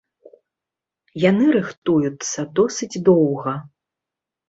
[1.29, 3.59] Яны рыхтуюцца досыць доўга.